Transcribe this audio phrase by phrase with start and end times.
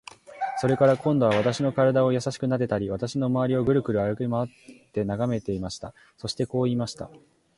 [0.57, 4.47] それから、今度は私の身体をやさしくなでたり、私のまわりをぐるぐる歩きまわっ
[4.93, 5.93] て眺めていました。
[6.17, 7.11] そしてこう言いました。